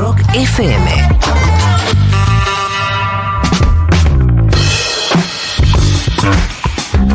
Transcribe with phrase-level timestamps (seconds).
[0.00, 0.90] Rock FM.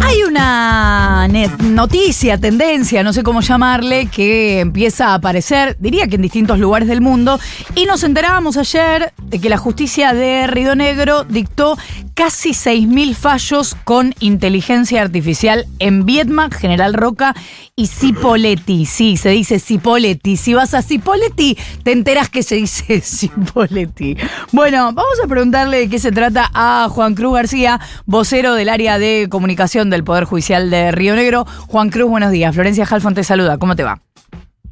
[0.04, 1.28] Hay una
[1.64, 6.88] noticia, tendencia, no sé cómo llamarle, que empieza a aparecer, diría que en distintos lugares
[6.88, 7.40] del mundo,
[7.74, 11.76] y nos enterábamos ayer de que la justicia de Río Negro dictó
[12.16, 17.36] casi 6.000 fallos con inteligencia artificial en Viedma, General Roca
[17.76, 18.86] y Cipoletti.
[18.86, 20.38] Sí, se dice Cipoletti.
[20.38, 24.18] Si vas a Cipoletti, te enteras que se dice Cipoletti.
[24.54, 28.98] Bueno, vamos a preguntarle de qué se trata a Juan Cruz García, vocero del área
[28.98, 31.46] de comunicación del Poder Judicial de Río Negro.
[31.68, 32.56] Juan Cruz, buenos días.
[32.56, 33.58] Florencia Halfon te saluda.
[33.58, 34.02] ¿Cómo te va?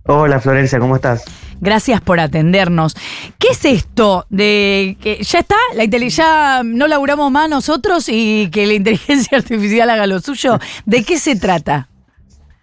[0.05, 1.23] Hola Florencia, ¿cómo estás?
[1.62, 2.95] Gracias por atendernos.
[3.39, 5.55] ¿Qué es esto de que ya está?
[5.75, 10.59] La ya no laburamos más nosotros y que la inteligencia artificial haga lo suyo.
[10.85, 11.88] ¿De qué se trata?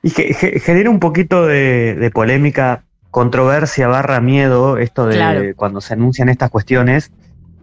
[0.02, 5.42] Y que, ge- genera un poquito de, de polémica, controversia, barra miedo, esto de Claro.
[5.56, 7.10] cuando se anuncian estas cuestiones,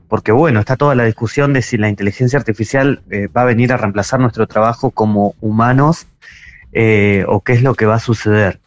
[0.08, 3.74] porque bueno, está toda la discusión de si la inteligencia artificial eh, va a venir
[3.74, 6.06] a reemplazar nuestro trabajo como humanos
[6.74, 8.60] eh, o qué es lo que va a suceder.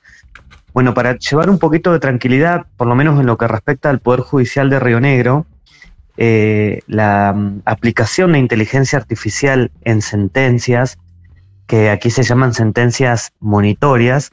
[0.72, 3.98] Bueno, para llevar un poquito de tranquilidad, por lo menos en lo que respecta al
[3.98, 5.46] Poder Judicial de Río Negro,
[6.16, 10.98] eh, la mm, aplicación de inteligencia artificial en sentencias,
[11.66, 14.30] que aquí se llaman sentencias monitorias,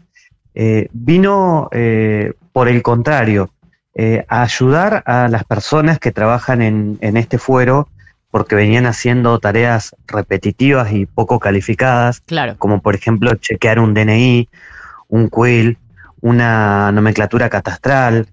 [0.55, 3.51] eh, vino eh, por el contrario,
[3.95, 7.87] eh, a ayudar a las personas que trabajan en, en este fuero
[8.29, 12.55] porque venían haciendo tareas repetitivas y poco calificadas, Claro.
[12.57, 14.49] como por ejemplo chequear un DNI,
[15.07, 15.77] un quill,
[16.21, 18.27] una nomenclatura catastral,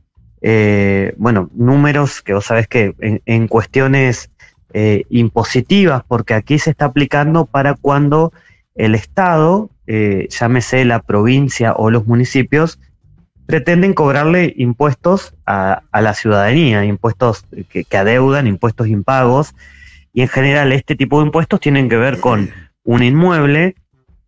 [0.46, 4.30] eh, bueno, números que vos sabés que en, cuestiones
[4.74, 8.32] eh, impositivas, porque aquí se está aplicando para cuando
[8.74, 12.78] el Estado, eh, llámese la provincia o los municipios,
[13.46, 19.54] pretenden cobrarle impuestos a, a la ciudadanía, impuestos que, que adeudan, impuestos impagos,
[20.12, 22.50] y en general este tipo de impuestos tienen que ver con
[22.84, 23.76] un inmueble,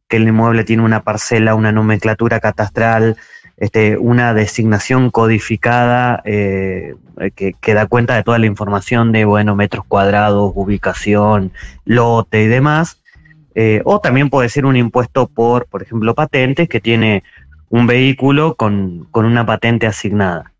[0.08, 3.16] que el inmueble tiene una parcela, una nomenclatura catastral,
[3.56, 6.94] este, una designación codificada eh,
[7.34, 11.52] que, que da cuenta de toda la información de, bueno, metros cuadrados, ubicación,
[11.84, 13.02] lote y demás.
[13.54, 17.24] Eh, o también puede ser un impuesto por, por ejemplo, patentes, que tiene
[17.70, 20.52] un vehículo con, con una patente asignada.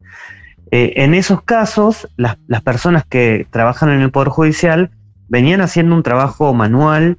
[0.71, 4.91] Eh, en esos casos, las, las personas que trabajan en el Poder Judicial
[5.28, 7.19] venían haciendo un trabajo manual,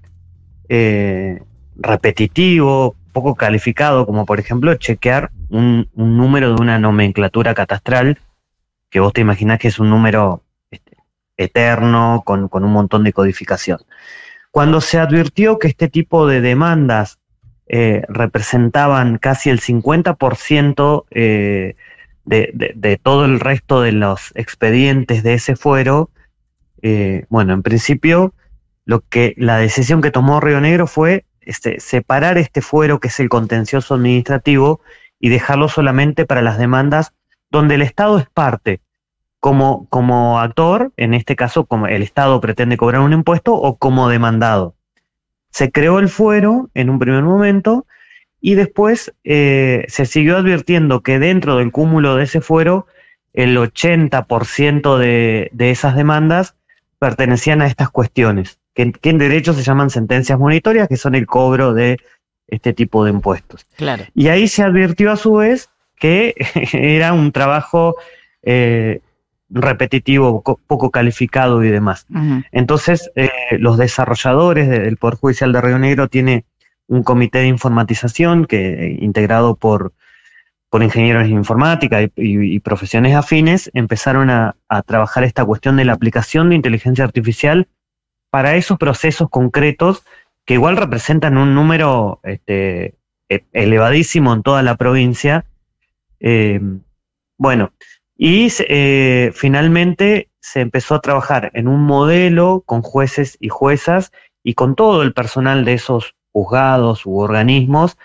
[0.67, 1.41] eh,
[1.77, 8.19] repetitivo, poco calificado, como por ejemplo chequear un, número de una nomenclatura catastral,
[8.89, 10.97] que vos te imaginás que es un número este,
[11.37, 13.79] eterno, con, con un montón de codificación.
[14.51, 17.19] Cuando se advirtió que este tipo de demandas
[17.67, 21.75] eh, representaban casi el 50% eh,
[22.25, 26.09] de- de todo el resto de los expedientes de ese fuero,
[26.81, 28.33] eh, bueno, en principio,
[28.85, 33.19] lo que la decisión que tomó Río Negro fue este, separar este fuero, que es
[33.19, 34.81] el contencioso administrativo,
[35.19, 37.13] y dejarlo solamente para las demandas
[37.49, 38.81] donde el Estado es parte,
[39.39, 44.09] como, como actor, en este caso, como el Estado pretende cobrar un impuesto, o como
[44.09, 44.75] demandado.
[45.49, 47.85] Se creó el fuero en un primer momento
[48.41, 52.85] y después eh, se siguió advirtiendo que dentro del cúmulo de ese fuero,
[53.33, 56.55] el 80% de, de esas demandas
[56.99, 61.25] pertenecían a estas cuestiones, que, que en derecho se llaman sentencias monitorias, que son el
[61.25, 61.97] cobro de
[62.47, 63.65] este tipo de impuestos.
[63.75, 64.05] Claro.
[64.13, 66.33] Y ahí se advirtió a su vez que
[66.73, 67.95] era un trabajo
[68.43, 69.01] eh,
[69.49, 72.05] repetitivo, co- poco calificado y demás.
[72.51, 73.29] Entonces, eh,
[73.59, 76.45] los desarrolladores de- del Poder Judicial de Río Negro tiene
[76.87, 79.93] un comité de informatización que, eh, integrado por,
[80.69, 85.77] por ingenieros en informática y, y- y profesiones afines, empezaron a, a trabajar esta cuestión
[85.77, 87.67] de la aplicación de inteligencia artificial
[88.29, 90.03] para esos procesos concretos
[90.45, 92.95] que igual representan un número este,
[93.29, 95.45] e- elevadísimo en toda la provincia.
[96.19, 96.59] Eh,
[97.37, 97.71] bueno,
[98.17, 104.11] y eh, finalmente se empezó a trabajar en un modelo con jueces y juezas
[104.43, 107.97] y con todo el personal de esos juzgados u organismos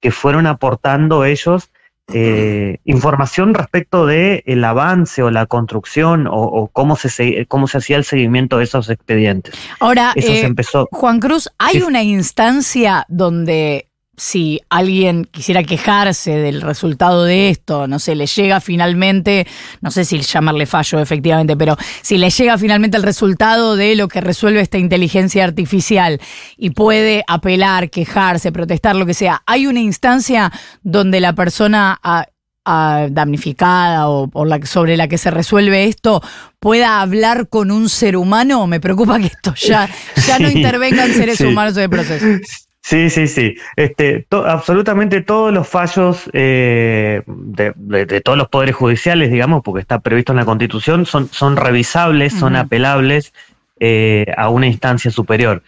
[0.00, 1.69] que fueron aportando ellos
[2.12, 7.66] eh, información respecto de el avance o la construcción o, o cómo se se- cómo
[7.66, 9.54] se hacía el seguimiento de esos expedientes.
[9.80, 10.88] Ahora, Eso eh, se empezó.
[10.92, 13.86] Juan Cruz, ¿hay una instancia donde
[14.20, 19.46] si alguien quisiera quejarse del resultado de esto, no sé, le llega finalmente,
[19.80, 24.08] no sé si llamarle fallo efectivamente, pero si le llega finalmente el resultado de lo
[24.08, 26.20] que resuelve esta inteligencia artificial
[26.58, 30.52] y puede apelar, quejarse, protestar, lo que sea, ¿hay una instancia
[30.82, 31.98] donde la persona
[32.62, 36.22] damnificada o por la, sobre la que se resuelve esto
[36.58, 38.66] pueda hablar con un ser humano?
[38.66, 39.88] Me preocupa que esto ya,
[40.26, 42.26] ya no intervengan seres humanos en el proceso.
[42.82, 43.56] Sí, sí, sí.
[43.76, 50.32] Este, absolutamente todos los fallos eh, de, todos los poderes judiciales, digamos, porque está previsto
[50.32, 53.34] en la Constitución, son, son revisables, son apelables
[53.78, 55.62] eh, a una instancia superior.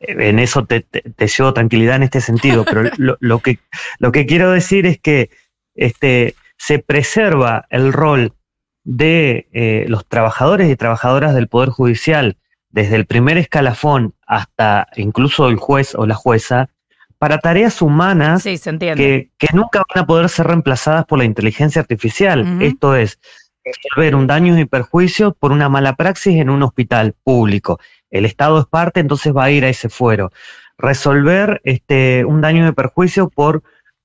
[0.00, 2.90] Eh, en eso te, te, llevo tranquilidad en este sentido, pero
[3.20, 3.58] lo, que,
[3.98, 5.30] lo que quiero decir es que
[5.74, 8.32] este, se preserva el rol
[8.84, 12.36] de los trabajadores y trabajadoras del Poder Judicial
[12.74, 16.70] desde el primer escalafón hasta incluso el juez o la jueza,
[17.18, 22.60] para tareas humanas que, nunca van a poder ser reemplazadas por la inteligencia artificial.
[22.60, 23.20] Esto es,
[23.64, 27.78] resolver un daño y perjuicio por una mala praxis en un hospital público.
[28.10, 30.32] El Estado es parte, entonces va a ir a ese fuero.
[30.76, 33.62] Resolver este, un daño y perjuicio por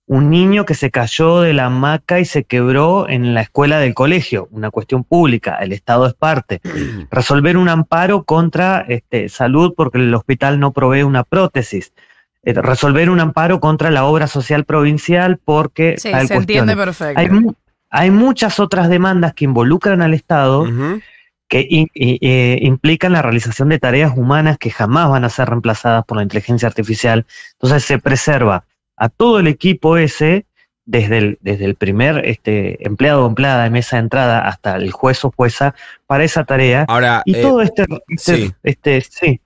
[0.09, 3.94] un niño que se cayó de la hamaca y se quebró en la escuela del
[3.94, 6.61] colegio, una cuestión pública, el Estado es parte.
[7.11, 11.94] Resolver un amparo contra este, salud porque el hospital no provee una prótesis.
[12.41, 17.56] Eh, resolver un amparo contra la obra social provincial porque sí, se entiende perfecto.
[17.91, 20.65] Hay, muchas otras demandas que involucran al Estado
[21.47, 26.17] que eh, implican la realización de tareas humanas que jamás van a ser reemplazadas por
[26.17, 27.27] la inteligencia artificial.
[27.53, 28.63] Entonces se preserva
[28.99, 30.45] a todo el equipo ese,
[30.85, 34.91] desde el, desde el primer este, empleado o empleada de mesa de entrada hasta el
[34.91, 35.73] juez o jueza,
[36.05, 36.85] para esa tarea.
[36.87, 39.41] Ahora, y todo este, este, este, sí.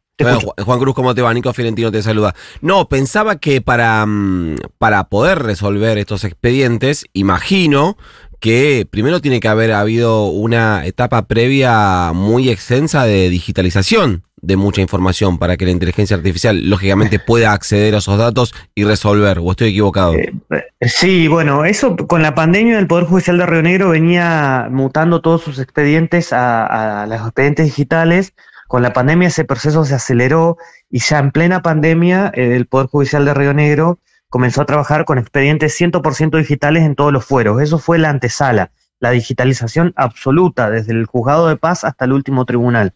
[0.64, 1.34] Juan Cruz, ¿cómo te va?
[1.34, 2.36] Nico Fiorentino te saluda.
[2.62, 7.98] No, pensaba que para, mm, para poder resolver estos expedientes, imagino
[8.40, 14.82] que primero tiene que haber habido una etapa previa muy extensa de digitalización de mucha
[14.82, 19.50] información para que la inteligencia artificial lógicamente pueda acceder a esos datos y resolver, o
[19.52, 20.14] estoy equivocado.
[20.14, 20.34] Eh,
[20.82, 25.42] sí, bueno, eso con la pandemia del Poder Judicial de Río Negro venía mutando todos
[25.42, 28.34] sus expedientes a, los expedientes digitales.
[28.68, 30.58] Con la pandemia ese proceso se aceleró
[30.90, 34.00] y ya en plena pandemia eh, el Poder Judicial de Río Negro
[34.30, 37.62] comenzó a trabajar con expedientes 100% digitales en todos los fueros.
[37.62, 42.44] Eso fue la antesala, la digitalización absoluta desde el juzgado de paz hasta el último
[42.44, 42.94] tribunal.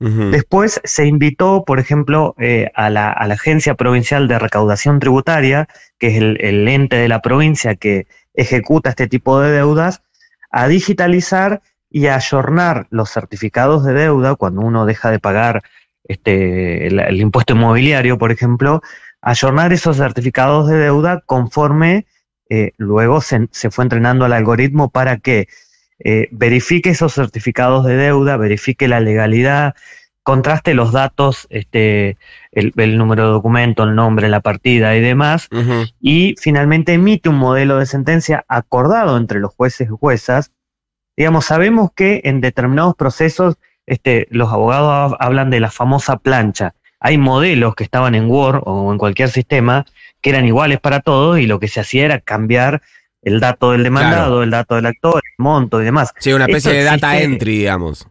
[0.00, 5.68] Después se invitó, por ejemplo, eh, a, la, Agencia Provincial de Recaudación Tributaria,
[5.98, 10.02] que es el, ente de la provincia que ejecuta este tipo de deudas,
[10.50, 11.60] a digitalizar
[11.90, 15.62] y a ayornar los certificados de deuda cuando uno deja de pagar
[16.04, 18.80] este, el, impuesto inmobiliario, por ejemplo,
[19.20, 22.06] ayornar esos certificados de deuda conforme
[22.48, 25.46] eh, luego se, fue entrenando al algoritmo para que
[26.02, 29.74] eh, verifique esos certificados de deuda, verifique la legalidad,
[30.22, 32.16] contraste los datos, este,
[32.52, 35.48] el, número de documento, el nombre, la partida y demás,
[36.00, 40.52] y finalmente emite un modelo de sentencia acordado entre los jueces y juezas.
[41.16, 43.56] Digamos, sabemos que en determinados procesos
[43.86, 46.74] este, los abogados hablan de la famosa plancha.
[47.00, 49.86] Hay modelos que estaban en Word o en cualquier sistema
[50.20, 52.82] que eran iguales para todos y lo que se hacía era cambiar
[53.22, 56.12] el dato del demandado, el dato del actor, el monto y demás.
[56.18, 58.06] Sí, una especie de data entry, digamos.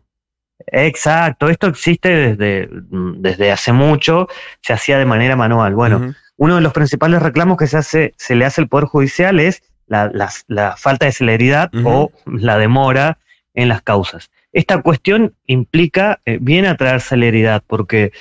[0.68, 4.28] Exacto, esto existe desde, desde hace mucho,
[4.62, 5.74] se hacía de manera manual.
[5.74, 9.40] Bueno, uno de los principales reclamos que se, hace, se le hace al Poder Judicial
[9.40, 13.18] es la, falta de celeridad o la demora
[13.54, 14.30] en las causas.
[14.52, 18.12] Esta cuestión implica, eh, viene a traer celeridad, porque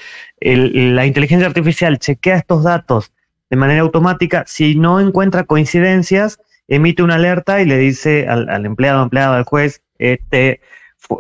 [0.41, 3.13] la inteligencia artificial chequea estos datos
[3.51, 9.03] de manera automática, si no encuentra coincidencias, emite una alerta y le dice al, empleado,
[9.03, 10.61] empleado, al juez, este,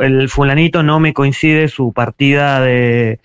[0.00, 3.18] el fulanito no me coincide su partida de,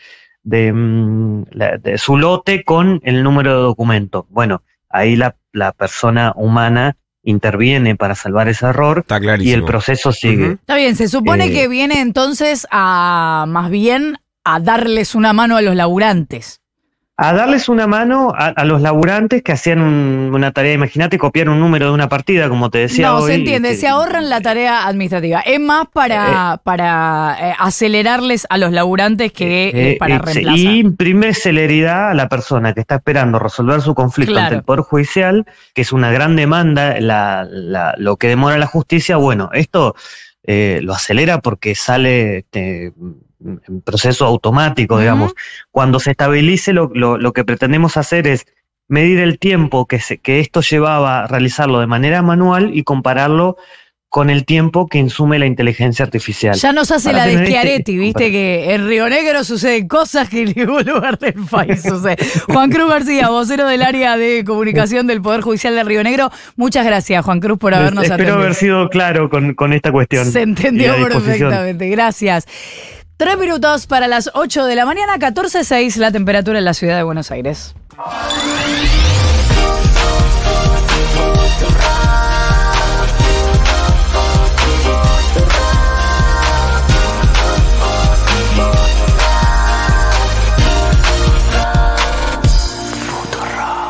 [0.43, 1.43] mm,
[1.83, 4.25] de, su lote con el número de documento.
[4.29, 5.35] Bueno, ahí la,
[5.77, 9.05] persona humana interviene para salvar ese error
[9.39, 10.53] y el proceso sigue.
[10.53, 15.55] Está bien, se supone eh, que viene entonces a más bien a darles una mano
[15.55, 16.62] a los laburantes
[17.15, 21.85] a darles una mano a, los laburantes que hacían una tarea, imagínate copiar un número
[21.87, 23.09] de una partida, como te decía.
[23.09, 25.41] No, se entiende, se ahorran la tarea administrativa.
[25.41, 30.57] Es más para, eh, para eh, acelerarles a los laburantes que eh, para reemplazar.
[30.57, 34.81] Y imprime celeridad a la persona que está esperando resolver su conflicto ante el Poder
[34.81, 36.95] Judicial, que es una gran demanda,
[37.97, 39.17] lo que demora la justicia.
[39.17, 39.95] Bueno, esto
[40.47, 42.39] lo acelera porque sale...
[42.39, 42.91] Este,
[43.45, 45.33] en proceso automático, digamos.
[45.71, 48.45] Cuando se estabilice, lo, lo, que pretendemos hacer es
[48.87, 53.57] medir el tiempo que, se, que esto llevaba a realizarlo de manera manual y compararlo
[54.09, 56.53] con el tiempo que insume la inteligencia artificial.
[56.53, 60.29] Ya nos hace Para la de este- Schiaretti, viste que en Río Negro suceden cosas
[60.29, 62.17] que en ningún lugar del país sucede.
[62.47, 66.29] Juan Cruz García, vocero del área de comunicación del Poder Judicial de Río Negro.
[66.55, 68.39] Muchas gracias, Juan Cruz, por habernos Espero atendido.
[68.39, 70.25] haber sido claro con, con esta cuestión.
[70.27, 71.89] Se entendió perfectamente.
[71.89, 72.45] Gracias.
[73.17, 77.03] Tres minutos para las 8 de la mañana, 14.6 la temperatura en la ciudad de
[77.03, 77.75] Buenos Aires.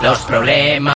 [0.04, 0.84] Los problemas